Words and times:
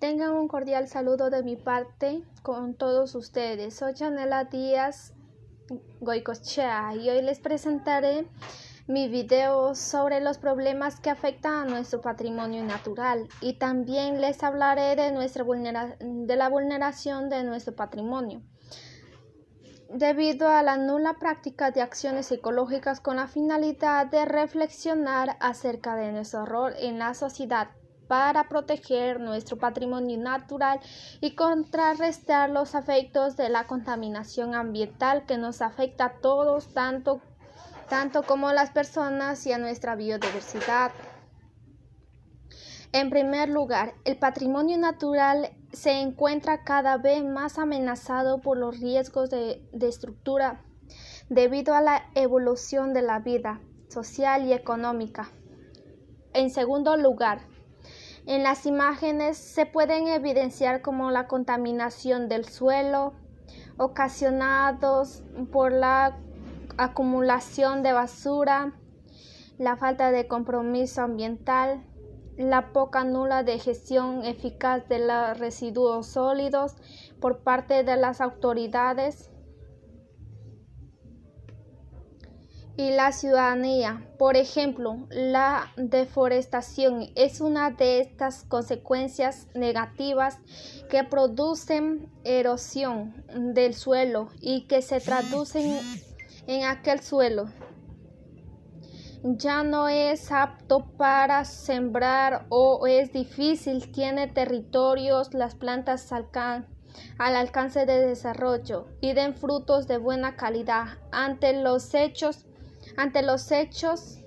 Tengan 0.00 0.32
un 0.32 0.48
cordial 0.48 0.88
saludo 0.88 1.28
de 1.28 1.42
mi 1.42 1.56
parte 1.56 2.22
con 2.42 2.72
todos 2.72 3.14
ustedes. 3.14 3.74
Soy 3.74 3.92
Janela 3.94 4.44
Díaz 4.44 5.12
Goicochea 6.00 6.94
y 6.96 7.10
hoy 7.10 7.20
les 7.20 7.38
presentaré 7.38 8.26
mi 8.86 9.08
video 9.08 9.74
sobre 9.74 10.20
los 10.20 10.38
problemas 10.38 10.98
que 11.00 11.10
afectan 11.10 11.52
a 11.52 11.64
nuestro 11.66 12.00
patrimonio 12.00 12.64
natural 12.64 13.28
y 13.42 13.58
también 13.58 14.22
les 14.22 14.42
hablaré 14.42 14.96
de, 14.96 15.12
nuestra 15.12 15.44
de 15.44 16.36
la 16.36 16.48
vulneración 16.48 17.28
de 17.28 17.44
nuestro 17.44 17.76
patrimonio 17.76 18.40
debido 19.92 20.48
a 20.48 20.62
la 20.62 20.78
nula 20.78 21.18
práctica 21.18 21.72
de 21.72 21.82
acciones 21.82 22.32
ecológicas 22.32 23.00
con 23.00 23.16
la 23.16 23.28
finalidad 23.28 24.06
de 24.06 24.24
reflexionar 24.24 25.36
acerca 25.40 25.94
de 25.94 26.10
nuestro 26.10 26.46
rol 26.46 26.72
en 26.78 26.98
la 26.98 27.12
sociedad 27.12 27.68
para 28.10 28.48
proteger 28.48 29.20
nuestro 29.20 29.56
patrimonio 29.56 30.18
natural 30.18 30.80
y 31.20 31.36
contrarrestar 31.36 32.50
los 32.50 32.74
efectos 32.74 33.36
de 33.36 33.48
la 33.50 33.68
contaminación 33.68 34.56
ambiental 34.56 35.26
que 35.26 35.38
nos 35.38 35.62
afecta 35.62 36.06
a 36.06 36.12
todos, 36.14 36.74
tanto, 36.74 37.20
tanto 37.88 38.24
como 38.24 38.52
las 38.52 38.72
personas 38.72 39.46
y 39.46 39.52
a 39.52 39.58
nuestra 39.58 39.94
biodiversidad. 39.94 40.90
En 42.92 43.10
primer 43.10 43.48
lugar, 43.48 43.94
el 44.04 44.18
patrimonio 44.18 44.76
natural 44.76 45.52
se 45.72 46.00
encuentra 46.00 46.64
cada 46.64 46.96
vez 46.96 47.24
más 47.24 47.60
amenazado 47.60 48.40
por 48.40 48.58
los 48.58 48.80
riesgos 48.80 49.30
de, 49.30 49.62
estructura 49.82 50.64
debido 51.28 51.74
a 51.74 51.80
la 51.80 52.10
evolución 52.16 52.92
de 52.92 53.02
la 53.02 53.20
vida 53.20 53.60
social 53.88 54.46
y 54.46 54.52
económica. 54.52 55.30
En 56.32 56.50
segundo 56.50 56.96
lugar, 56.96 57.49
en 58.26 58.42
las 58.42 58.66
imágenes 58.66 59.36
se 59.36 59.66
pueden 59.66 60.08
evidenciar 60.08 60.82
como 60.82 61.10
la 61.10 61.26
contaminación 61.26 62.28
del 62.28 62.44
suelo 62.44 63.14
ocasionados 63.76 65.22
por 65.50 65.72
la 65.72 66.18
acumulación 66.76 67.82
de 67.82 67.92
basura, 67.92 68.72
la 69.58 69.76
falta 69.76 70.10
de 70.10 70.28
compromiso 70.28 71.02
ambiental, 71.02 71.82
la 72.36 72.72
poca 72.72 73.04
nula 73.04 73.42
de 73.42 73.58
gestión 73.58 74.24
eficaz 74.24 74.88
de 74.88 74.98
los 75.00 75.38
residuos 75.38 76.06
sólidos 76.06 76.74
por 77.20 77.38
parte 77.40 77.84
de 77.84 77.96
las 77.96 78.20
autoridades 78.20 79.30
y 82.76 82.90
la 82.90 83.12
ciudadanía. 83.12 84.06
Por 84.18 84.36
ejemplo, 84.36 85.06
la 85.10 85.72
deforestación 85.76 87.10
es 87.14 87.40
una 87.40 87.70
de 87.70 88.00
estas 88.00 88.44
consecuencias 88.44 89.46
negativas 89.54 90.38
que 90.88 91.04
producen 91.04 92.10
erosión 92.24 93.24
del 93.54 93.74
suelo 93.74 94.28
y 94.40 94.66
que 94.66 94.82
se 94.82 95.00
traducen 95.00 95.78
en 96.46 96.64
aquel 96.64 97.00
suelo 97.00 97.48
ya 99.22 99.62
no 99.62 99.88
es 99.88 100.32
apto 100.32 100.86
para 100.96 101.44
sembrar 101.44 102.46
o 102.48 102.86
es 102.86 103.12
difícil, 103.12 103.92
tiene 103.92 104.28
territorios, 104.28 105.34
las 105.34 105.54
plantas 105.54 106.10
al 107.18 107.36
alcance 107.36 107.86
de 107.86 108.06
desarrollo 108.06 108.86
y 109.00 109.12
den 109.12 109.34
frutos 109.34 109.86
de 109.86 109.98
buena 109.98 110.36
calidad 110.36 110.98
ante 111.12 111.52
los 111.52 111.94
hechos 111.94 112.46
ante 113.00 113.22
los 113.22 113.50
hechos 113.50 114.18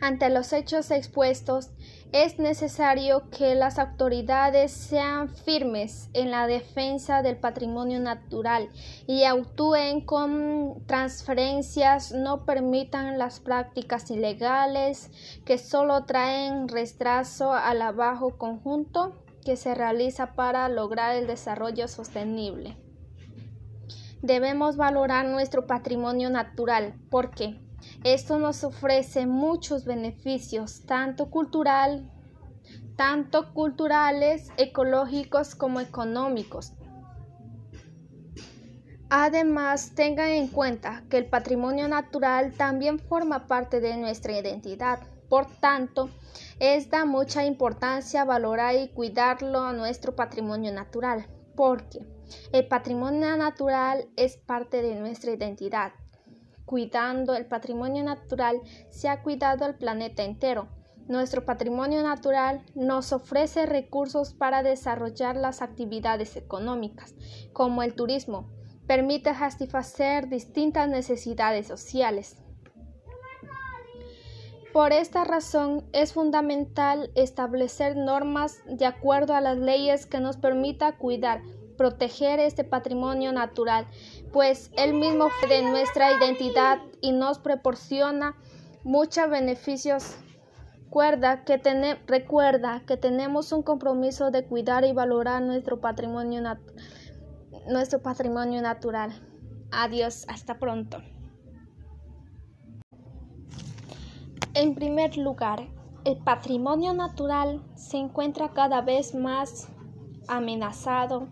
ante 0.00 0.30
los 0.30 0.52
hechos 0.52 0.92
expuestos 0.92 1.70
es 2.12 2.38
necesario 2.38 3.28
que 3.30 3.54
las 3.56 3.78
autoridades 3.80 4.70
sean 4.70 5.28
firmes 5.28 6.08
en 6.14 6.30
la 6.30 6.46
defensa 6.46 7.22
del 7.22 7.36
patrimonio 7.36 7.98
natural 7.98 8.68
y 9.06 9.24
actúen 9.24 10.00
con 10.00 10.84
transferencias, 10.86 12.12
no 12.12 12.46
permitan 12.46 13.18
las 13.18 13.40
prácticas 13.40 14.10
ilegales 14.10 15.10
que 15.44 15.58
solo 15.58 16.04
traen 16.04 16.68
retraso 16.68 17.52
al 17.52 17.82
abajo 17.82 18.38
conjunto 18.38 19.22
que 19.44 19.56
se 19.56 19.74
realiza 19.74 20.34
para 20.34 20.68
lograr 20.68 21.16
el 21.16 21.26
desarrollo 21.26 21.88
sostenible. 21.88 22.76
Debemos 24.22 24.76
valorar 24.76 25.26
nuestro 25.26 25.66
patrimonio 25.66 26.28
natural 26.28 26.94
porque 27.10 27.58
esto 28.04 28.38
nos 28.38 28.64
ofrece 28.64 29.26
muchos 29.26 29.84
beneficios, 29.84 30.82
tanto 30.84 31.30
cultural, 31.30 32.10
tanto 32.96 33.54
culturales, 33.54 34.50
ecológicos 34.58 35.54
como 35.54 35.80
económicos. 35.80 36.74
Además, 39.08 39.92
tengan 39.94 40.28
en 40.28 40.48
cuenta 40.48 41.02
que 41.08 41.18
el 41.18 41.26
patrimonio 41.26 41.88
natural 41.88 42.52
también 42.52 42.98
forma 42.98 43.46
parte 43.46 43.80
de 43.80 43.96
nuestra 43.96 44.38
identidad. 44.38 45.00
Por 45.28 45.46
tanto, 45.46 46.10
es 46.60 46.90
de 46.90 47.04
mucha 47.04 47.44
importancia 47.44 48.24
valorar 48.24 48.76
y 48.76 48.88
cuidarlo 48.88 49.62
a 49.62 49.72
nuestro 49.72 50.14
patrimonio 50.14 50.72
natural, 50.72 51.26
porque 51.60 52.00
el 52.52 52.66
patrimonio 52.68 53.36
natural 53.36 54.08
es 54.16 54.38
parte 54.38 54.80
de 54.80 54.94
nuestra 54.94 55.32
identidad 55.32 55.92
cuidando 56.64 57.34
el 57.34 57.44
patrimonio 57.44 58.02
natural 58.02 58.62
se 58.88 59.10
ha 59.10 59.22
cuidado 59.22 59.66
el 59.66 59.74
planeta 59.74 60.22
entero. 60.22 60.68
Nuestro 61.06 61.44
patrimonio 61.44 62.02
natural 62.02 62.64
nos 62.74 63.12
ofrece 63.12 63.66
recursos 63.66 64.32
para 64.32 64.62
desarrollar 64.62 65.36
las 65.36 65.60
actividades 65.60 66.34
económicas, 66.36 67.14
como 67.52 67.82
el 67.82 67.92
turismo, 67.92 68.48
permite 68.86 69.34
satisfacer 69.34 70.30
distintas 70.30 70.88
necesidades 70.88 71.66
sociales. 71.66 72.38
Por 74.72 74.92
esta 74.92 75.24
razón 75.24 75.84
es 75.92 76.12
fundamental 76.12 77.10
establecer 77.16 77.96
normas 77.96 78.62
de 78.66 78.86
acuerdo 78.86 79.34
a 79.34 79.40
las 79.40 79.58
leyes 79.58 80.06
que 80.06 80.20
nos 80.20 80.36
permita 80.36 80.96
cuidar 80.96 81.42
proteger 81.80 82.38
este 82.40 82.62
patrimonio 82.62 83.32
natural, 83.32 83.86
pues 84.34 84.70
él 84.76 84.92
mismo 84.92 85.28
de 85.48 85.62
nuestra 85.62 86.12
identidad 86.12 86.78
y 87.00 87.12
nos 87.12 87.38
proporciona 87.38 88.36
muchos 88.84 89.30
beneficios. 89.30 90.14
Recuerda 90.84 91.42
que, 92.84 92.96
tenemos 92.98 93.52
un 93.52 93.62
compromiso 93.62 94.30
de 94.30 94.44
cuidar 94.44 94.84
y 94.84 94.92
valorar 94.92 95.40
nuestro 95.40 95.80
patrimonio, 95.80 96.42
nuestro 97.66 98.02
patrimonio 98.02 98.60
natural. 98.60 99.10
Adiós, 99.72 100.26
hasta 100.28 100.58
pronto. 100.58 100.98
En 104.52 104.74
primer 104.74 105.16
lugar, 105.16 105.68
el 106.04 106.16
patrimonio 106.18 106.92
natural 106.92 107.62
se 107.76 107.98
encuentra 107.98 108.50
cada 108.50 108.80
vez 108.80 109.14
más 109.14 109.68
amenazado 110.26 111.28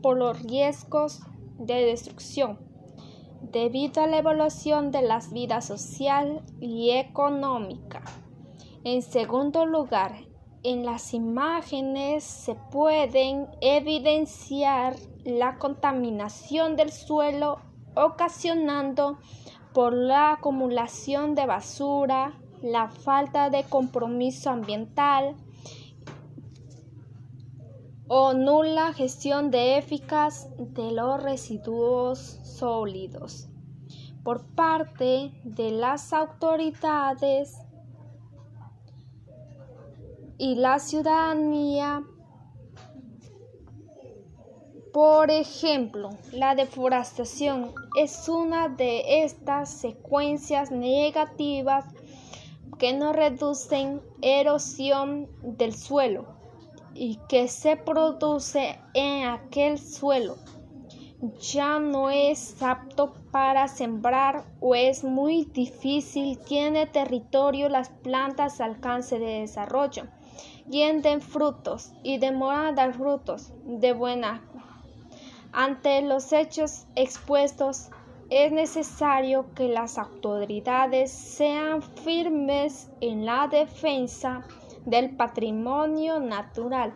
por 0.00 0.16
los 0.16 0.42
riesgos 0.42 1.20
de 1.58 1.84
destrucción 1.84 2.58
debido 3.52 4.02
a 4.02 4.06
la 4.06 4.16
evolución 4.16 4.90
de 4.90 5.02
las 5.02 5.30
vidas 5.32 5.66
social 5.66 6.42
y 6.58 6.92
económica. 6.92 8.02
En 8.82 9.02
segundo 9.02 9.66
lugar, 9.66 10.14
en 10.62 10.86
las 10.86 11.12
imágenes 11.12 12.24
se 12.24 12.54
pueden 12.54 13.46
evidenciar 13.60 14.96
la 15.24 15.58
contaminación 15.58 16.76
del 16.76 16.90
suelo 16.90 17.58
ocasionando 17.94 19.18
por 19.74 19.92
la 19.92 20.32
acumulación 20.32 21.34
de 21.34 21.46
basura, 21.46 22.40
la 22.64 22.88
falta 22.88 23.50
de 23.50 23.62
compromiso 23.64 24.48
ambiental, 24.48 25.36
o 28.08 28.32
nula 28.32 28.94
gestión 28.94 29.50
de 29.50 29.76
eficaz 29.76 30.48
de 30.56 30.90
los 30.92 31.22
residuos 31.22 32.18
sólidos 32.18 33.48
por 34.22 34.46
parte 34.54 35.32
de 35.44 35.70
las 35.72 36.14
autoridades 36.14 37.58
y 40.38 40.54
la 40.54 40.78
ciudadanía. 40.78 42.02
Por 44.90 45.30
ejemplo, 45.30 46.10
la 46.32 46.54
deforestación 46.54 47.72
es 47.98 48.26
una 48.28 48.68
de 48.68 49.24
estas 49.24 49.70
secuencias 49.70 50.70
negativas 50.70 51.84
que 52.78 52.92
no 52.92 53.12
reducen 53.12 54.00
erosión 54.22 55.28
del 55.42 55.74
suelo 55.74 56.26
y 56.94 57.18
que 57.28 57.48
se 57.48 57.76
produce 57.76 58.78
en 58.94 59.26
aquel 59.26 59.78
suelo 59.78 60.36
ya 61.40 61.78
no 61.78 62.10
es 62.10 62.62
apto 62.62 63.14
para 63.30 63.68
sembrar 63.68 64.44
o 64.60 64.74
es 64.74 65.04
muy 65.04 65.44
difícil, 65.46 66.38
tiene 66.38 66.86
territorio 66.86 67.68
las 67.68 67.88
plantas 67.88 68.60
alcance 68.60 69.18
de 69.18 69.40
desarrollo 69.40 70.04
y 70.70 70.80
den 71.00 71.20
frutos 71.20 71.92
y 72.02 72.18
demoran 72.18 72.74
dar 72.74 72.94
frutos 72.94 73.52
de 73.64 73.92
buena. 73.92 74.42
Ante 75.52 76.02
los 76.02 76.32
hechos 76.32 76.86
expuestos, 76.96 77.90
es 78.30 78.52
necesario 78.52 79.46
que 79.54 79.68
las 79.68 79.98
autoridades 79.98 81.10
sean 81.12 81.82
firmes 81.82 82.90
en 83.00 83.26
la 83.26 83.48
defensa 83.48 84.44
del 84.86 85.10
patrimonio 85.16 86.20
natural 86.20 86.94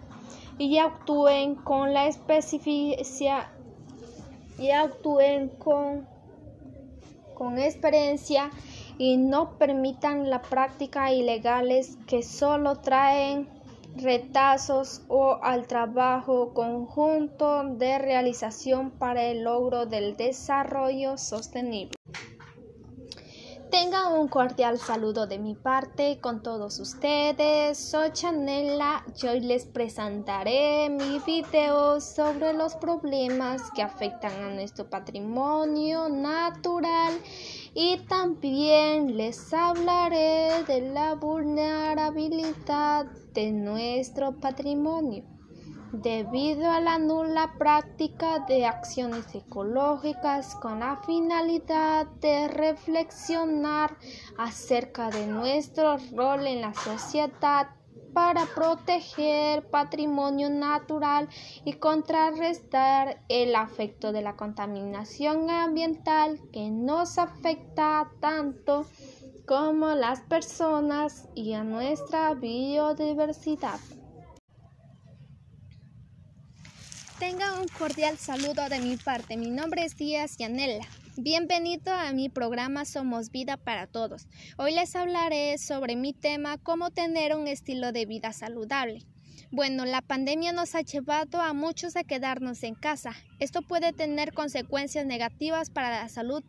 y 0.59 0.79
actúen 0.79 1.55
con 1.55 1.93
la 1.93 2.07
especificidad 2.07 3.49
y 4.59 4.71
actúen 4.71 5.49
con, 5.51 6.07
con 7.35 7.59
experiencia 7.59 8.51
y 8.99 9.17
no 9.17 9.57
permitan 9.59 10.29
la 10.29 10.43
práctica 10.43 11.13
ilegales 11.13 11.97
que 12.07 12.23
solo 12.23 12.77
traen 12.81 13.49
retazos 13.97 15.03
o 15.09 15.39
al 15.43 15.67
trabajo 15.67 16.55
conjunto 16.55 17.65
de 17.65 17.99
realización 17.99 18.91
para 18.91 19.25
el 19.25 19.45
logro 19.45 19.87
del 19.87 20.17
desarrollo 20.17 21.17
sostenible. 21.17 21.93
Tengan 23.71 24.15
un 24.15 24.29
cordial 24.29 24.79
saludo 24.79 25.27
de 25.27 25.39
mi 25.39 25.55
parte 25.55 26.19
con 26.23 26.43
todos 26.43 26.79
ustedes. 26.79 27.77
Soy 27.77 28.13
Chanela 28.13 29.05
y 29.23 29.27
hoy 29.27 29.41
les 29.41 29.67
presentaré 29.67 30.89
mi 30.89 31.19
video 31.27 32.01
sobre 32.01 32.55
los 32.55 32.77
problemas 32.77 33.71
que 33.73 33.83
afectan 33.83 34.33
a 34.33 34.55
nuestro 34.55 34.89
patrimonio 34.89 36.09
natural 36.09 37.13
y 37.75 37.99
también 38.09 39.17
les 39.17 39.53
hablaré 39.53 40.65
de 40.65 40.91
la 40.93 41.15
vulnerabilidad 41.15 43.07
de 43.35 43.53
nuestro 43.53 44.39
patrimonio. 44.39 45.25
Debido 45.93 46.71
a 46.71 46.81
la 46.81 46.99
nula 46.99 47.55
práctica 47.59 48.41
de 48.41 48.67
acciones 48.67 49.35
ecológicas 49.35 50.55
con 50.57 50.81
la 50.81 51.01
finalidad 51.07 52.07
de 52.21 52.49
reflexionar 52.49 53.97
acerca 54.37 55.09
de 55.09 55.27
nuestro 55.27 55.97
rol 56.15 56.47
en 56.47 56.61
la 56.61 56.75
sociedad 56.75 57.69
para 58.13 58.47
proteger 58.47 59.69
patrimonio 59.71 60.51
natural 60.51 61.29
y 61.65 61.75
contrarrestar 61.75 63.23
el 63.29 63.55
afecto 63.55 64.13
de 64.13 64.23
la 64.23 64.37
contaminación 64.37 65.51
ambiental 65.51 66.41
que 66.53 66.71
nos 66.71 67.19
afecta 67.19 68.11
tanto 68.21 68.87
como 69.47 69.95
las 69.95 70.21
personas 70.21 71.29
y 71.35 71.55
a 71.55 71.65
nuestra 71.65 72.35
biodiversidad. 72.35 73.81
Tenga 77.19 77.61
un 77.61 77.67
cordial 77.67 78.17
saludo 78.17 78.69
de 78.69 78.79
mi 78.79 78.97
parte. 78.97 79.37
Mi 79.37 79.51
nombre 79.51 79.85
es 79.85 79.97
Díaz 79.97 80.37
Yanela. 80.37 80.87
Bienvenido 81.21 81.93
a 81.93 82.13
mi 82.13 82.29
programa 82.29 82.85
Somos 82.85 83.33
Vida 83.33 83.57
para 83.57 83.89
Todos. 83.89 84.29
Hoy 84.57 84.73
les 84.73 84.95
hablaré 84.95 85.59
sobre 85.59 85.97
mi 85.97 86.13
tema 86.13 86.59
cómo 86.59 86.91
tener 86.91 87.35
un 87.35 87.49
estilo 87.49 87.91
de 87.91 88.07
vida 88.07 88.33
saludable. 88.33 89.03
Bueno, 89.51 89.85
la 89.85 90.01
pandemia 90.01 90.53
nos 90.53 90.77
ha 90.77 90.83
llevado 90.83 91.41
a 91.41 91.55
muchos 91.55 91.97
a 91.97 92.05
quedarnos 92.05 92.63
en 92.63 92.77
casa. 92.77 93.17
Esto 93.41 93.63
puede 93.63 93.93
tener 93.93 94.33
consecuencias 94.33 95.07
negativas 95.07 95.71
para 95.71 95.91
la 95.91 96.09
salud 96.09 96.45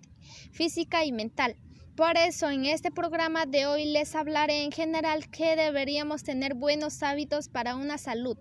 física 0.51 1.03
y 1.03 1.11
mental. 1.13 1.55
Por 1.95 2.17
eso 2.17 2.49
en 2.49 2.65
este 2.65 2.91
programa 2.91 3.45
de 3.45 3.65
hoy 3.65 3.85
les 3.85 4.15
hablaré 4.15 4.63
en 4.63 4.71
general 4.71 5.29
que 5.29 5.55
deberíamos 5.55 6.23
tener 6.23 6.53
buenos 6.55 7.03
hábitos 7.03 7.49
para 7.49 7.75
una 7.75 7.97
salud. 7.97 8.37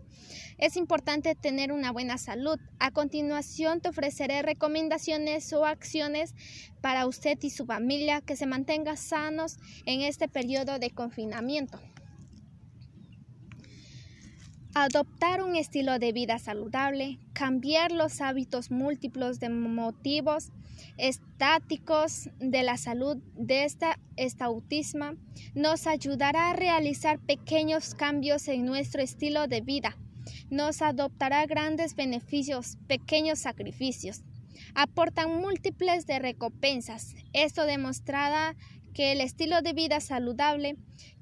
Es 0.58 0.76
importante 0.76 1.34
tener 1.34 1.72
una 1.72 1.92
buena 1.92 2.18
salud. 2.18 2.58
A 2.78 2.90
continuación 2.90 3.80
te 3.80 3.88
ofreceré 3.88 4.42
recomendaciones 4.42 5.52
o 5.52 5.64
acciones 5.64 6.34
para 6.80 7.06
usted 7.06 7.38
y 7.42 7.50
su 7.50 7.66
familia 7.66 8.20
que 8.20 8.36
se 8.36 8.46
mantengan 8.46 8.96
sanos 8.96 9.56
en 9.86 10.02
este 10.02 10.28
periodo 10.28 10.78
de 10.78 10.90
confinamiento. 10.90 11.80
Adoptar 14.75 15.43
un 15.43 15.56
estilo 15.56 15.99
de 15.99 16.12
vida 16.12 16.38
saludable, 16.38 17.19
cambiar 17.32 17.91
los 17.91 18.20
hábitos 18.20 18.70
múltiplos 18.70 19.41
de 19.41 19.49
motivos 19.49 20.53
estáticos 20.99 22.29
de 22.38 22.62
la 22.62 22.76
salud 22.76 23.17
de 23.35 23.65
esta 23.65 23.99
estautismo 24.17 25.12
nos 25.55 25.87
ayudará 25.87 26.50
a 26.50 26.53
realizar 26.53 27.19
pequeños 27.19 27.94
cambios 27.94 28.47
en 28.47 28.67
nuestro 28.67 29.03
estilo 29.03 29.49
de 29.49 29.62
vida. 29.62 29.97
Nos 30.50 30.82
adoptará 30.82 31.47
grandes 31.47 31.94
beneficios, 31.94 32.76
pequeños 32.87 33.38
sacrificios. 33.38 34.23
Aportan 34.75 35.41
múltiples 35.41 36.06
de 36.06 36.19
recompensas. 36.19 37.15
Esto 37.32 37.65
demostrará 37.65 38.55
que 38.93 39.12
el 39.12 39.23
estilo 39.23 39.62
de 39.62 39.73
vida 39.73 40.00
saludable 40.00 40.76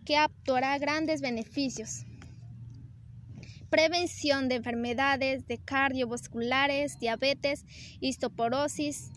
que 0.05 0.17
actuará 0.17 0.77
grandes 0.79 1.21
beneficios 1.21 2.05
prevención 3.71 4.49
de 4.49 4.57
enfermedades 4.57 5.47
de 5.47 5.59
cardiovasculares, 5.59 6.99
diabetes, 6.99 7.65
histoporosis, 8.01 9.11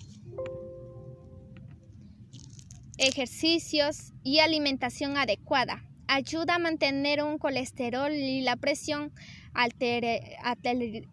ejercicios 2.97 4.13
y 4.23 4.39
alimentación 4.39 5.17
adecuada. 5.17 5.83
Ayuda 6.07 6.55
a 6.55 6.59
mantener 6.59 7.23
un 7.23 7.37
colesterol 7.37 8.11
y 8.11 8.41
la 8.41 8.55
presión 8.55 9.13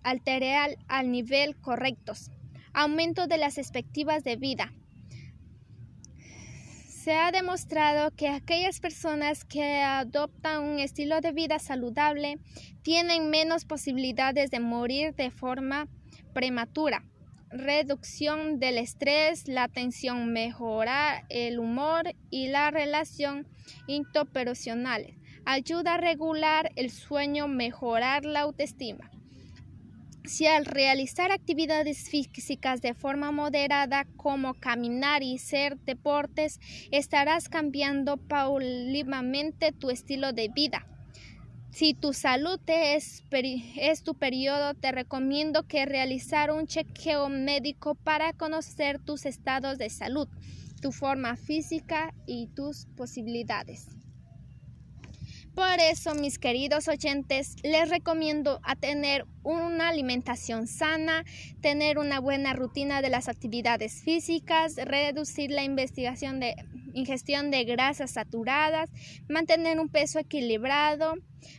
arterial 0.02 0.78
al 0.88 1.10
nivel 1.10 1.56
correctos. 1.56 2.30
Aumento 2.72 3.26
de 3.26 3.38
las 3.38 3.58
expectativas 3.58 4.24
de 4.24 4.36
vida. 4.36 4.72
Se 7.06 7.14
ha 7.14 7.30
demostrado 7.30 8.10
que 8.16 8.26
aquellas 8.26 8.80
personas 8.80 9.44
que 9.44 9.80
adoptan 9.80 10.64
un 10.64 10.80
estilo 10.80 11.20
de 11.20 11.30
vida 11.30 11.60
saludable 11.60 12.40
tienen 12.82 13.30
menos 13.30 13.64
posibilidades 13.64 14.50
de 14.50 14.58
morir 14.58 15.14
de 15.14 15.30
forma 15.30 15.86
prematura. 16.34 17.04
Reducción 17.48 18.58
del 18.58 18.76
estrés, 18.76 19.46
la 19.46 19.62
atención, 19.62 20.32
mejorar 20.32 21.26
el 21.28 21.60
humor 21.60 22.12
y 22.28 22.48
la 22.48 22.72
relación 22.72 23.46
interpersonal. 23.86 25.14
Ayuda 25.44 25.94
a 25.94 25.98
regular 25.98 26.72
el 26.74 26.90
sueño, 26.90 27.46
mejorar 27.46 28.24
la 28.24 28.40
autoestima. 28.40 29.12
Si 30.26 30.44
al 30.46 30.64
realizar 30.64 31.30
actividades 31.30 32.08
físicas 32.10 32.82
de 32.82 32.94
forma 32.94 33.30
moderada 33.30 34.06
como 34.16 34.54
caminar 34.54 35.22
y 35.22 35.36
hacer 35.36 35.78
deportes, 35.78 36.58
estarás 36.90 37.48
cambiando 37.48 38.16
paulatinamente 38.16 39.70
tu 39.70 39.90
estilo 39.90 40.32
de 40.32 40.48
vida. 40.48 40.84
Si 41.70 41.94
tu 41.94 42.12
salud 42.12 42.58
es, 42.66 43.22
es, 43.30 44.02
tu 44.02 44.14
periodo, 44.14 44.74
te 44.74 44.90
recomiendo 44.90 45.62
que 45.62 45.86
realizar 45.86 46.50
un 46.50 46.66
chequeo 46.66 47.28
médico 47.28 47.94
para 47.94 48.32
conocer 48.32 48.98
tus 48.98 49.26
estados 49.26 49.78
de 49.78 49.90
salud, 49.90 50.26
tu 50.80 50.90
forma 50.90 51.36
física 51.36 52.12
y 52.26 52.48
tus 52.48 52.86
posibilidades. 52.96 53.86
Por 55.56 55.80
eso, 55.80 56.14
mis 56.14 56.38
queridos 56.38 56.86
oyentes, 56.86 57.56
les 57.62 57.88
recomiendo 57.88 58.60
a 58.62 58.76
tener 58.76 59.24
una 59.42 59.88
alimentación 59.88 60.66
sana, 60.66 61.24
tener 61.62 61.96
una 61.96 62.20
buena 62.20 62.52
rutina 62.52 63.00
de 63.00 63.08
las 63.08 63.26
actividades 63.26 64.02
físicas, 64.02 64.76
reducir 64.76 65.50
la 65.50 65.64
investigación 65.64 66.40
de 66.40 66.56
ingestión 66.92 67.50
de 67.50 67.64
grasas 67.64 68.10
saturadas, 68.10 68.90
mantener 69.30 69.80
un 69.80 69.88
peso 69.88 70.18
equilibrado, 70.18 71.14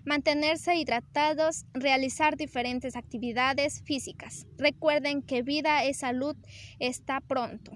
mantenerse 0.05 0.75
hidratados, 0.75 1.65
realizar 1.73 2.37
diferentes 2.37 2.95
actividades 2.95 3.81
físicas. 3.81 4.45
Recuerden 4.59 5.23
que 5.23 5.41
vida 5.41 5.83
es 5.85 5.97
salud 5.97 6.35
está 6.77 7.19
pronto. 7.19 7.75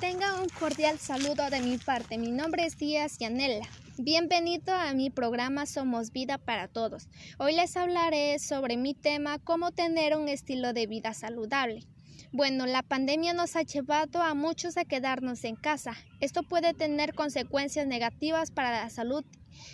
Tenga 0.00 0.38
un 0.42 0.48
cordial 0.50 0.98
saludo 0.98 1.48
de 1.48 1.62
mi 1.62 1.78
parte. 1.78 2.18
Mi 2.18 2.30
nombre 2.30 2.66
es 2.66 2.76
Díaz 2.76 3.16
Yanela. 3.16 3.66
Bienvenido 3.96 4.74
a 4.74 4.92
mi 4.92 5.08
programa 5.08 5.64
Somos 5.64 6.12
Vida 6.12 6.36
para 6.36 6.68
Todos. 6.68 7.08
Hoy 7.38 7.54
les 7.54 7.78
hablaré 7.78 8.38
sobre 8.38 8.76
mi 8.76 8.92
tema 8.92 9.38
cómo 9.38 9.72
tener 9.72 10.14
un 10.14 10.28
estilo 10.28 10.74
de 10.74 10.86
vida 10.86 11.14
saludable. 11.14 11.84
Bueno, 12.30 12.66
la 12.66 12.82
pandemia 12.82 13.32
nos 13.32 13.56
ha 13.56 13.62
llevado 13.62 14.20
a 14.20 14.34
muchos 14.34 14.76
a 14.76 14.84
quedarnos 14.84 15.44
en 15.44 15.56
casa. 15.56 15.96
Esto 16.20 16.42
puede 16.42 16.74
tener 16.74 17.14
consecuencias 17.14 17.86
negativas 17.86 18.50
para 18.50 18.72
la 18.72 18.90
salud 18.90 19.24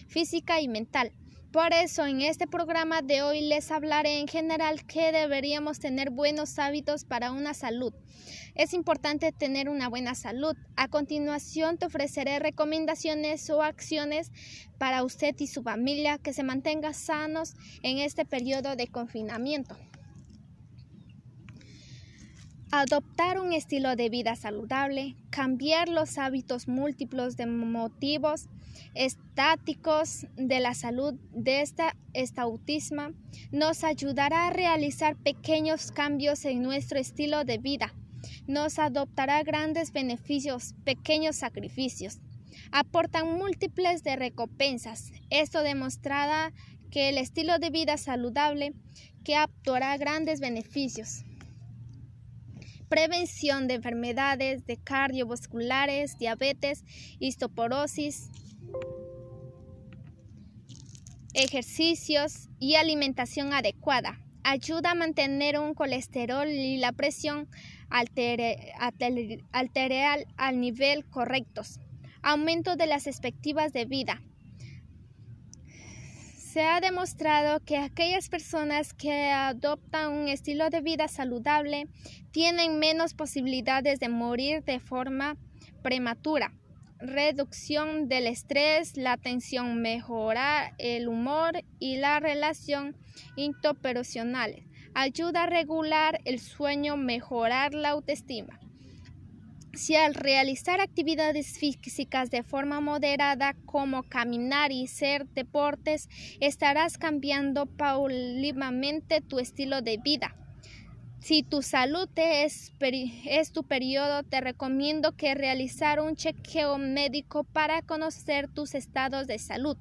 física 0.06 0.60
y 0.60 0.68
mental. 0.68 1.10
Por 1.52 1.74
eso 1.74 2.06
en 2.06 2.22
este 2.22 2.46
programa 2.46 3.02
de 3.02 3.20
hoy 3.20 3.42
les 3.42 3.70
hablaré 3.70 4.20
en 4.20 4.26
general 4.26 4.86
que 4.86 5.12
deberíamos 5.12 5.80
tener 5.80 6.08
buenos 6.08 6.58
hábitos 6.58 7.04
para 7.04 7.30
una 7.30 7.52
salud. 7.52 7.92
Es 8.54 8.72
importante 8.72 9.32
tener 9.32 9.68
una 9.68 9.90
buena 9.90 10.14
salud. 10.14 10.56
A 10.76 10.88
continuación 10.88 11.76
te 11.76 11.84
ofreceré 11.84 12.38
recomendaciones 12.38 13.50
o 13.50 13.62
acciones 13.62 14.32
para 14.78 15.04
usted 15.04 15.34
y 15.40 15.46
su 15.46 15.62
familia 15.62 16.16
que 16.16 16.32
se 16.32 16.42
mantengan 16.42 16.94
sanos 16.94 17.52
en 17.82 17.98
este 17.98 18.24
periodo 18.24 18.74
de 18.74 18.86
confinamiento. 18.86 19.76
Adoptar 22.70 23.38
un 23.38 23.52
estilo 23.52 23.94
de 23.94 24.08
vida 24.08 24.36
saludable, 24.36 25.16
cambiar 25.28 25.90
los 25.90 26.16
hábitos 26.16 26.66
múltiplos 26.66 27.36
de 27.36 27.44
motivos 27.44 28.48
estáticos 28.94 30.26
de 30.36 30.60
la 30.60 30.74
salud 30.74 31.14
de 31.32 31.60
esta 31.60 31.96
estautismo 32.12 33.12
nos 33.50 33.84
ayudará 33.84 34.48
a 34.48 34.50
realizar 34.50 35.16
pequeños 35.16 35.92
cambios 35.92 36.44
en 36.44 36.62
nuestro 36.62 36.98
estilo 36.98 37.44
de 37.44 37.58
vida. 37.58 37.94
Nos 38.46 38.78
adoptará 38.78 39.42
grandes 39.42 39.92
beneficios, 39.92 40.74
pequeños 40.84 41.36
sacrificios. 41.36 42.20
Aportan 42.70 43.38
múltiples 43.38 44.02
de 44.02 44.16
recompensas. 44.16 45.10
Esto 45.30 45.62
demostrará 45.62 46.52
que 46.90 47.08
el 47.08 47.18
estilo 47.18 47.58
de 47.58 47.70
vida 47.70 47.96
saludable 47.96 48.74
que 49.24 49.36
actuará 49.36 49.96
grandes 49.96 50.40
beneficios 50.40 51.24
prevención 52.92 53.68
de 53.68 53.74
enfermedades 53.76 54.66
de 54.66 54.76
cardiovasculares, 54.76 56.18
diabetes, 56.18 56.84
histoporosis, 57.20 58.28
ejercicios 61.34 62.48
y 62.58 62.74
alimentación 62.74 63.52
adecuada. 63.52 64.18
Ayuda 64.44 64.90
a 64.90 64.94
mantener 64.94 65.58
un 65.58 65.74
colesterol 65.74 66.48
y 66.48 66.78
la 66.78 66.92
presión 66.92 67.48
arterial 69.52 70.26
al 70.36 70.60
nivel 70.60 71.04
correctos. 71.06 71.78
Aumento 72.22 72.76
de 72.76 72.86
las 72.86 73.06
expectativas 73.06 73.72
de 73.72 73.84
vida 73.84 74.22
se 76.52 76.60
ha 76.60 76.80
demostrado 76.80 77.60
que 77.60 77.78
aquellas 77.78 78.28
personas 78.28 78.92
que 78.92 79.30
adoptan 79.30 80.12
un 80.12 80.28
estilo 80.28 80.68
de 80.68 80.82
vida 80.82 81.08
saludable 81.08 81.88
tienen 82.30 82.78
menos 82.78 83.14
posibilidades 83.14 83.98
de 84.00 84.10
morir 84.10 84.62
de 84.62 84.78
forma 84.78 85.38
prematura. 85.82 86.52
Reducción 87.04 88.06
del 88.06 88.28
estrés, 88.28 88.96
la 88.96 89.14
atención, 89.14 89.82
mejora 89.82 90.72
el 90.78 91.08
humor 91.08 91.64
y 91.80 91.96
la 91.96 92.20
relación 92.20 92.96
interpersonal. 93.34 94.62
Ayuda 94.94 95.42
a 95.42 95.46
regular 95.46 96.20
el 96.24 96.38
sueño, 96.38 96.96
mejorar 96.96 97.74
la 97.74 97.88
autoestima. 97.88 98.60
Si 99.74 99.96
al 99.96 100.14
realizar 100.14 100.80
actividades 100.80 101.58
físicas 101.58 102.30
de 102.30 102.44
forma 102.44 102.80
moderada 102.80 103.56
como 103.66 104.04
caminar 104.04 104.70
y 104.70 104.84
hacer 104.84 105.26
deportes, 105.26 106.08
estarás 106.38 106.98
cambiando 106.98 107.66
paulatinamente 107.66 109.22
tu 109.22 109.40
estilo 109.40 109.82
de 109.82 109.96
vida. 109.96 110.36
Si 111.22 111.44
tu 111.44 111.62
salud 111.62 112.08
es, 112.16 112.72
es, 112.80 113.52
tu 113.52 113.62
periodo, 113.62 114.24
te 114.24 114.40
recomiendo 114.40 115.12
que 115.16 115.36
realizar 115.36 116.00
un 116.00 116.16
chequeo 116.16 116.78
médico 116.78 117.44
para 117.44 117.80
conocer 117.80 118.48
tus 118.48 118.74
estados 118.74 119.28
de 119.28 119.38
salud, 119.38 119.76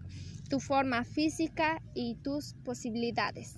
tu 0.51 0.59
forma 0.59 1.03
física 1.03 1.81
y 1.95 2.13
tus 2.23 2.53
posibilidades. 2.63 3.55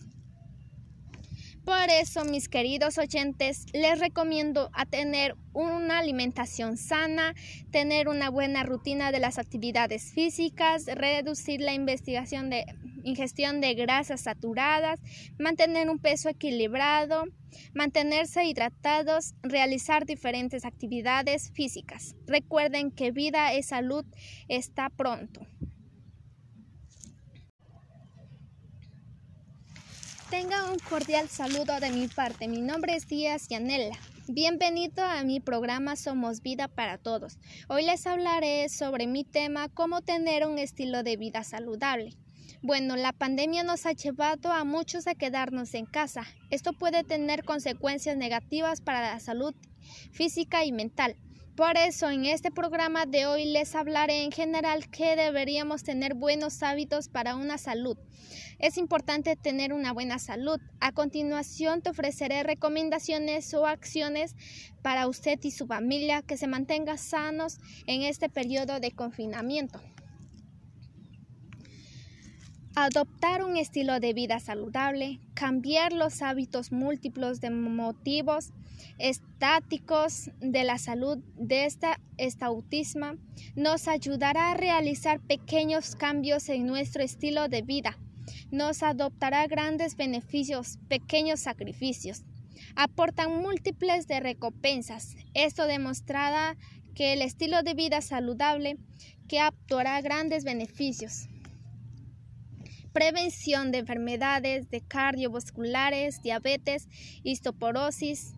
Por 1.66 1.90
eso, 1.90 2.24
mis 2.24 2.48
queridos 2.48 2.98
oyentes, 2.98 3.66
les 3.74 4.00
recomiendo 4.00 4.70
a 4.72 4.86
tener 4.86 5.36
una 5.52 6.00
alimentación 6.00 6.78
sana, 6.78 7.34
tener 7.70 8.08
una 8.08 8.30
buena 8.30 8.64
rutina 8.64 9.12
de 9.12 9.20
las 9.20 9.40
actividades 9.40 10.14
físicas, 10.14 10.86
reducir 10.86 11.60
la 11.60 11.74
investigación 11.74 12.50
de 12.50 12.66
ingestión 13.04 13.62
de 13.62 13.74
grasas 13.74 14.22
saturadas, 14.22 15.00
mantener 15.38 15.90
un 15.90 16.00
peso 16.00 16.30
equilibrado, 16.30 17.26
mantenerse 17.74 18.46
hidratados, 18.46 19.34
realizar 19.44 20.06
diferentes 20.06 20.66
actividades 20.66 21.52
físicas. 21.52 22.16
Recuerden 22.26 22.92
que 22.92 23.12
vida 23.12 23.54
es 23.54 23.68
salud 23.68 24.06
está 24.48 24.90
pronto. 24.90 25.46
Tenga 30.30 30.72
un 30.72 30.80
cordial 30.80 31.30
saludo 31.30 31.80
de 31.80 31.92
mi 31.92 32.08
parte. 32.08 32.48
Mi 32.48 32.60
nombre 32.60 32.96
es 32.96 33.08
Díaz 33.08 33.48
Yanela. 33.50 33.96
Bienvenido 34.28 35.04
a 35.04 35.22
mi 35.24 35.40
programa 35.40 35.96
Somos 35.96 36.42
Vida 36.42 36.68
para 36.68 36.98
Todos. 36.98 37.38
Hoy 37.68 37.84
les 37.84 38.08
hablaré 38.08 38.68
sobre 38.70 39.06
mi 39.06 39.26
tema 39.26 39.70
cómo 39.70 40.02
tener 40.02 40.48
un 40.48 40.58
estilo 40.58 41.04
de 41.04 41.18
vida 41.18 41.44
saludable. 41.44 42.18
Bueno, 42.66 42.96
la 42.96 43.12
pandemia 43.12 43.62
nos 43.64 43.86
ha 43.86 43.92
llevado 43.92 44.50
a 44.50 44.64
muchos 44.64 45.06
a 45.08 45.16
quedarnos 45.16 45.74
en 45.74 45.86
casa. 45.86 46.24
Esto 46.50 46.72
puede 46.72 47.04
tener 47.04 47.44
consecuencias 47.44 48.16
negativas 48.16 48.80
para 48.80 49.02
la 49.02 49.20
salud 49.20 49.54
física 50.14 50.64
y 50.64 50.72
mental. 50.72 51.18
Por 51.58 51.76
eso 51.76 52.10
en 52.10 52.24
este 52.24 52.52
programa 52.52 53.06
de 53.06 53.26
hoy 53.26 53.52
les 53.52 53.76
hablaré 53.76 54.24
en 54.24 54.32
general 54.32 54.90
que 54.90 55.18
deberíamos 55.18 55.84
tener 55.84 56.14
buenos 56.14 56.64
hábitos 56.64 57.10
para 57.10 57.36
una 57.36 57.58
salud. 57.58 57.98
Es 58.60 58.78
importante 58.78 59.36
tener 59.36 59.74
una 59.74 59.92
buena 59.92 60.18
salud. 60.18 60.62
A 60.80 60.94
continuación 60.94 61.82
te 61.82 61.90
ofreceré 61.90 62.44
recomendaciones 62.44 63.54
o 63.54 63.68
acciones 63.68 64.38
para 64.82 65.10
usted 65.10 65.38
y 65.44 65.52
su 65.52 65.68
familia 65.68 66.22
que 66.22 66.38
se 66.38 66.48
mantengan 66.48 66.98
sanos 66.98 67.58
en 67.88 68.04
este 68.04 68.30
periodo 68.30 68.80
de 68.80 68.92
confinamiento. 68.92 69.82
Adoptar 72.76 73.44
un 73.44 73.56
estilo 73.56 74.00
de 74.00 74.14
vida 74.14 74.40
saludable, 74.40 75.20
cambiar 75.36 75.94
los 75.94 76.24
hábitos 76.24 76.72
múltiplos 76.72 77.40
de 77.40 77.52
motivos 77.52 78.50
estáticos 78.98 80.32
de 80.40 80.64
la 80.64 80.80
salud 80.80 81.20
de 81.38 81.66
esta 81.66 82.00
estautismo 82.18 83.14
nos 83.56 83.88
ayudará 83.88 84.50
a 84.50 84.56
realizar 84.56 85.20
pequeños 85.20 85.96
cambios 85.96 86.50
en 86.50 86.66
nuestro 86.66 87.04
estilo 87.04 87.48
de 87.48 87.62
vida. 87.62 88.00
Nos 88.50 88.82
adoptará 88.82 89.46
grandes 89.46 89.96
beneficios, 89.96 90.80
pequeños 90.88 91.42
sacrificios. 91.42 92.24
Aportan 92.76 93.40
múltiples 93.40 94.08
de 94.08 94.20
recompensas. 94.20 95.16
Esto 95.36 95.68
demostrará 95.68 96.58
que 96.96 97.14
el 97.14 97.22
estilo 97.22 97.62
de 97.62 97.76
vida 97.76 98.02
saludable 98.02 98.78
que 99.28 99.40
actuará 99.40 100.02
grandes 100.02 100.44
beneficios 100.44 101.28
prevención 102.94 103.72
de 103.72 103.80
enfermedades 103.80 104.70
de 104.70 104.82
cardiovasculares, 104.82 106.22
diabetes, 106.22 106.88
histoporosis, 107.24 108.34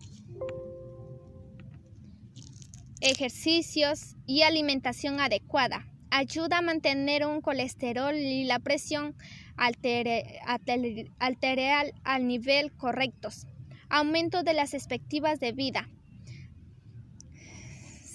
ejercicios 3.00 4.16
y 4.26 4.42
alimentación 4.42 5.20
adecuada. 5.20 5.86
Ayuda 6.10 6.58
a 6.58 6.62
mantener 6.62 7.26
un 7.26 7.40
colesterol 7.40 8.16
y 8.16 8.44
la 8.44 8.58
presión 8.58 9.14
arterial 11.18 11.94
al 12.04 12.26
nivel 12.26 12.72
correctos. 12.72 13.46
Aumento 13.88 14.42
de 14.42 14.54
las 14.54 14.74
expectativas 14.74 15.38
de 15.38 15.52
vida 15.52 15.88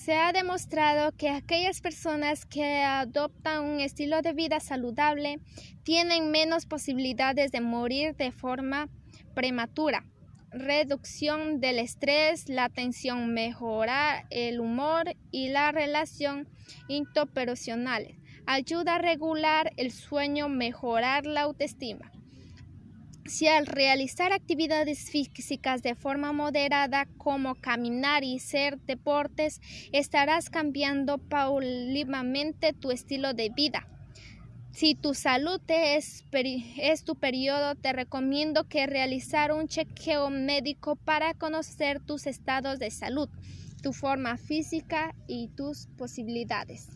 se 0.03 0.15
ha 0.15 0.33
demostrado 0.33 1.11
que 1.11 1.29
aquellas 1.29 1.79
personas 1.79 2.47
que 2.47 2.81
adoptan 2.81 3.63
un 3.63 3.79
estilo 3.79 4.23
de 4.23 4.33
vida 4.33 4.59
saludable 4.59 5.39
tienen 5.83 6.31
menos 6.31 6.65
posibilidades 6.65 7.51
de 7.51 7.61
morir 7.61 8.15
de 8.15 8.31
forma 8.31 8.89
prematura. 9.35 10.03
Reducción 10.49 11.59
del 11.59 11.77
estrés, 11.77 12.49
la 12.49 12.65
atención, 12.65 13.31
mejora 13.31 14.25
el 14.31 14.59
humor 14.59 15.15
y 15.29 15.49
la 15.49 15.71
relación 15.71 16.49
interpersonal. 16.87 18.15
Ayuda 18.47 18.95
a 18.95 19.01
regular 19.01 19.71
el 19.77 19.91
sueño, 19.91 20.49
mejorar 20.49 21.27
la 21.27 21.41
autoestima. 21.41 22.11
Si 23.25 23.47
al 23.47 23.65
realizar 23.65 24.33
actividades 24.33 25.09
físicas 25.09 25.81
de 25.83 25.95
forma 25.95 26.33
moderada 26.33 27.07
como 27.17 27.55
caminar 27.55 28.23
y 28.23 28.37
hacer 28.37 28.79
deportes, 28.79 29.61
estarás 29.91 30.49
cambiando 30.49 31.17
paulatinamente 31.17 32.73
tu 32.73 32.91
estilo 32.91 33.33
de 33.33 33.49
vida. 33.49 33.87
Si 34.71 34.95
tu 34.95 35.13
salud 35.13 35.61
es, 35.67 36.23
es, 36.77 37.03
tu 37.03 37.15
periodo, 37.15 37.75
te 37.75 37.91
recomiendo 37.93 38.67
que 38.67 38.87
realizar 38.87 39.51
un 39.51 39.67
chequeo 39.67 40.29
médico 40.29 40.95
para 40.95 41.33
conocer 41.33 41.99
tus 41.99 42.25
estados 42.25 42.79
de 42.79 42.89
salud, 42.89 43.29
tu 43.83 43.91
forma 43.91 44.37
física 44.37 45.13
y 45.27 45.49
tus 45.49 45.87
posibilidades. 45.97 46.87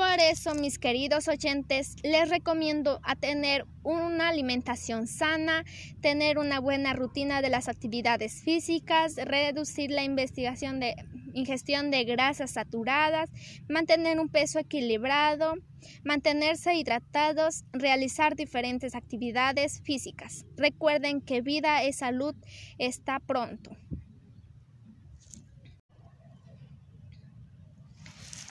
Por 0.00 0.18
eso, 0.18 0.54
mis 0.54 0.78
queridos 0.78 1.28
oyentes, 1.28 1.94
les 2.02 2.30
recomiendo 2.30 3.00
a 3.02 3.16
tener 3.16 3.66
una 3.82 4.30
alimentación 4.30 5.06
sana, 5.06 5.62
tener 6.00 6.38
una 6.38 6.58
buena 6.58 6.94
rutina 6.94 7.42
de 7.42 7.50
las 7.50 7.68
actividades 7.68 8.40
físicas, 8.42 9.16
reducir 9.16 9.90
la 9.90 10.02
investigación 10.02 10.80
de 10.80 10.94
ingestión 11.34 11.90
de 11.90 12.04
grasas 12.04 12.52
saturadas, 12.52 13.28
mantener 13.68 14.18
un 14.18 14.30
peso 14.30 14.58
equilibrado, 14.58 15.56
mantenerse 16.02 16.74
hidratados, 16.76 17.64
realizar 17.74 18.36
diferentes 18.36 18.94
actividades 18.94 19.82
físicas. 19.82 20.46
Recuerden 20.56 21.20
que 21.20 21.42
vida 21.42 21.82
es 21.82 21.96
salud 21.96 22.34
está 22.78 23.20
pronto. 23.20 23.76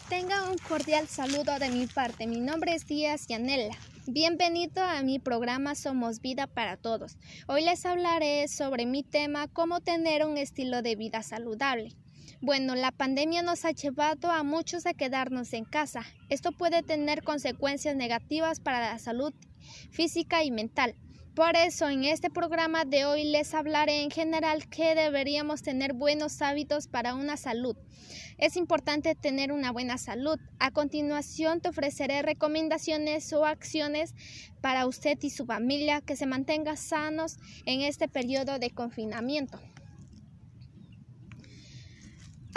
Tenga 0.10 0.50
un 0.50 0.58
cordial 0.58 1.08
saludo 1.08 1.60
de 1.60 1.70
mi 1.70 1.86
parte. 1.86 2.26
Mi 2.26 2.40
nombre 2.40 2.74
es 2.74 2.88
Díaz 2.88 3.28
Yanela. 3.28 3.78
Bienvenido 4.08 4.84
a 4.84 5.04
mi 5.04 5.20
programa 5.20 5.76
Somos 5.76 6.20
Vida 6.20 6.48
para 6.48 6.78
Todos. 6.78 7.16
Hoy 7.48 7.62
les 7.62 7.86
hablaré 7.86 8.48
sobre 8.48 8.88
mi 8.88 9.04
tema 9.04 9.48
cómo 9.48 9.82
tener 9.82 10.26
un 10.26 10.38
estilo 10.38 10.82
de 10.82 10.96
vida 10.96 11.22
saludable. 11.22 11.94
Bueno, 12.42 12.74
la 12.74 12.92
pandemia 12.92 13.44
nos 13.44 13.66
ha 13.66 13.72
llevado 13.72 14.32
a 14.32 14.42
muchos 14.42 14.88
a 14.88 14.96
quedarnos 14.96 15.54
en 15.54 15.64
casa. 15.64 16.04
Esto 16.30 16.54
puede 16.54 16.82
tener 16.82 17.22
consecuencias 17.22 17.96
negativas 17.96 18.60
para 18.60 18.80
la 18.80 18.98
salud 18.98 19.32
física 19.92 20.44
y 20.44 20.50
mental. 20.50 20.96
Por 21.36 21.56
eso 21.56 21.88
en 21.88 22.04
este 22.04 22.30
programa 22.30 22.86
de 22.86 23.06
hoy 23.06 23.24
les 23.24 23.54
hablaré 23.54 24.02
en 24.04 24.12
general 24.12 24.68
que 24.68 24.96
deberíamos 24.96 25.62
tener 25.62 25.94
buenos 25.94 26.42
hábitos 26.42 26.88
para 26.88 27.14
una 27.14 27.38
salud. 27.38 27.78
Es 28.38 28.56
importante 28.58 29.16
tener 29.16 29.52
una 29.52 29.72
buena 29.72 29.98
salud. 29.98 30.40
A 30.60 30.72
continuación 30.72 31.62
te 31.62 31.70
ofreceré 31.70 32.22
recomendaciones 32.24 33.32
o 33.34 33.46
acciones 33.46 34.16
para 34.62 34.88
usted 34.88 35.18
y 35.22 35.30
su 35.30 35.46
familia 35.46 36.02
que 36.02 36.16
se 36.16 36.26
mantengan 36.26 36.78
sanos 36.78 37.38
en 37.66 37.82
este 37.82 38.08
periodo 38.08 38.60
de 38.60 38.72
confinamiento. 38.72 39.60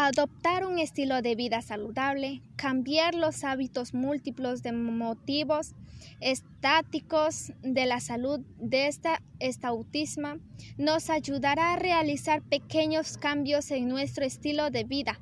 Adoptar 0.05 0.67
un 0.67 0.81
estilo 0.81 1.23
de 1.23 1.37
vida 1.37 1.63
saludable, 1.63 2.43
cambiar 2.57 3.15
los 3.15 3.45
hábitos 3.45 3.95
múltiplos 3.95 4.65
de 4.65 4.73
motivos 4.73 5.77
estáticos 6.19 7.53
de 7.63 7.87
la 7.87 8.01
salud 8.01 8.41
de 8.59 8.89
esta 8.89 9.23
estautismo 9.39 10.41
nos 10.77 11.09
ayudará 11.09 11.75
a 11.75 11.77
realizar 11.77 12.43
pequeños 12.43 13.17
cambios 13.17 13.71
en 13.71 13.87
nuestro 13.87 14.25
estilo 14.25 14.71
de 14.71 14.83
vida. 14.83 15.21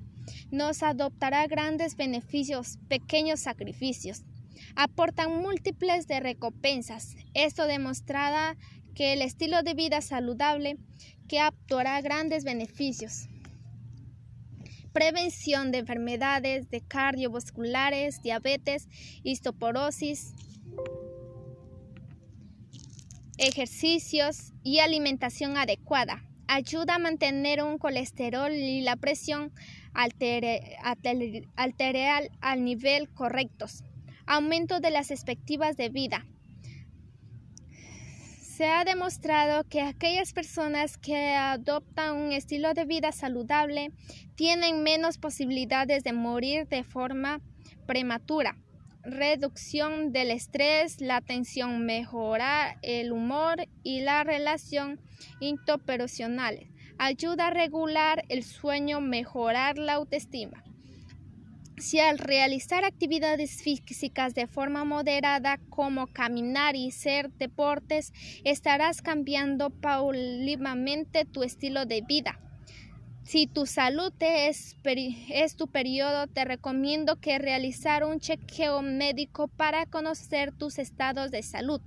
Nos 0.51 0.83
adoptará 0.83 1.47
grandes 1.47 1.95
beneficios, 1.95 2.79
pequeños 2.89 3.41
sacrificios. 3.41 4.23
Aportan 4.77 5.43
múltiples 5.43 6.09
de 6.09 6.21
recompensas. 6.21 7.17
Esto 7.35 7.67
demostrará 7.67 8.57
que 8.95 9.13
el 9.13 9.21
estilo 9.21 9.63
de 9.63 9.75
vida 9.75 10.01
saludable 10.01 10.79
que 11.29 11.39
actuará 11.39 12.01
grandes 12.01 12.45
beneficios 12.45 13.29
prevención 14.93 15.71
de 15.71 15.79
enfermedades 15.79 16.69
de 16.71 16.81
cardiovasculares, 16.81 18.23
diabetes, 18.23 18.89
histoporosis, 19.23 20.35
ejercicios 23.39 24.53
y 24.63 24.81
alimentación 24.81 25.57
adecuada. 25.57 26.25
Ayuda 26.47 26.97
a 26.97 26.99
mantener 26.99 27.63
un 27.63 27.79
colesterol 27.79 28.53
y 28.53 28.83
la 28.83 28.97
presión 28.97 29.53
arterial 31.57 32.31
al 32.41 32.65
nivel 32.65 33.09
correctos. 33.09 33.85
Aumento 34.27 34.81
de 34.81 34.91
las 34.91 35.11
expectativas 35.11 35.77
de 35.77 35.89
vida. 35.89 36.27
Se 38.61 38.69
ha 38.69 38.85
demostrado 38.85 39.65
que 39.65 39.81
aquellas 39.81 40.35
personas 40.35 40.99
que 40.99 41.35
adoptan 41.35 42.15
un 42.15 42.33
estilo 42.33 42.75
de 42.75 42.85
vida 42.85 43.11
saludable 43.11 43.91
tienen 44.35 44.83
menos 44.83 45.17
posibilidades 45.17 46.05
de 46.05 46.13
morir 46.13 46.69
de 46.69 46.85
forma 46.85 47.41
prematura. 47.87 48.59
Reducción 49.03 50.13
del 50.13 50.31
estrés, 50.31 51.01
la 51.01 51.17
atención, 51.17 51.87
mejorar 51.87 52.77
el 52.83 53.13
humor 53.13 53.67
y 53.83 54.03
la 54.03 54.25
relación 54.25 55.01
interpersonal. 55.41 56.67
Ayuda 56.99 57.47
a 57.47 57.55
regular 57.55 58.25
el 58.29 58.45
sueño, 58.45 59.01
mejorar 59.01 59.79
la 59.79 59.95
autoestima. 59.95 60.63
Si 61.81 61.99
al 61.99 62.19
realizar 62.19 62.85
actividades 62.85 63.63
físicas 63.63 64.35
de 64.35 64.47
forma 64.47 64.85
moderada 64.85 65.59
como 65.71 66.09
caminar 66.09 66.77
y 66.77 66.89
hacer 66.89 67.31
deportes, 67.33 68.13
estarás 68.45 69.01
cambiando 69.01 69.71
paulatinamente 69.71 71.25
tu 71.25 71.43
estilo 71.43 71.87
de 71.87 72.03
vida. 72.03 72.39
Si 73.25 73.47
tu 73.47 73.65
salud 73.65 74.13
es, 74.21 74.77
es, 74.85 75.57
tu 75.57 75.69
periodo, 75.69 76.27
te 76.27 76.45
recomiendo 76.45 77.17
que 77.17 77.39
realizar 77.39 78.05
un 78.05 78.21
chequeo 78.21 78.83
médico 78.83 79.49
para 79.49 79.87
conocer 79.87 80.53
tus 80.53 80.79
estados 80.79 81.31
de 81.31 81.43
salud, 81.43 81.81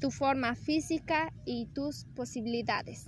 tu 0.00 0.10
forma 0.10 0.56
física 0.56 1.32
y 1.44 1.66
tus 1.66 2.04
posibilidades. 2.16 3.06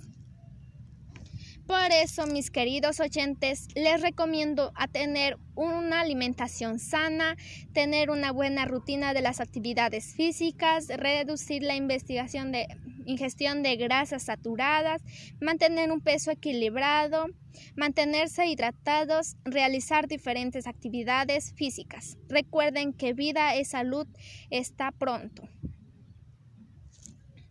Por 1.69 1.91
eso, 1.91 2.25
mis 2.25 2.49
queridos 2.49 2.99
oyentes, 2.99 3.67
les 3.75 4.01
recomiendo 4.01 4.71
a 4.73 4.87
tener 4.87 5.37
una 5.53 6.01
alimentación 6.01 6.79
sana, 6.79 7.35
tener 7.73 8.09
una 8.09 8.31
buena 8.31 8.65
rutina 8.65 9.13
de 9.13 9.21
las 9.21 9.39
actividades 9.39 10.15
físicas, 10.15 10.87
reducir 10.87 11.61
la 11.61 11.75
investigación 11.75 12.51
de 12.51 12.65
ingestión 13.05 13.61
de 13.61 13.75
grasas 13.75 14.23
saturadas, 14.23 15.03
mantener 15.39 15.91
un 15.91 16.01
peso 16.01 16.31
equilibrado, 16.31 17.27
mantenerse 17.75 18.47
hidratados, 18.47 19.35
realizar 19.45 20.07
diferentes 20.07 20.65
actividades 20.65 21.53
físicas. 21.53 22.17
Recuerden 22.29 22.93
que 22.93 23.13
vida 23.13 23.53
es 23.53 23.69
salud 23.69 24.07
está 24.49 24.91
pronto. 24.91 25.47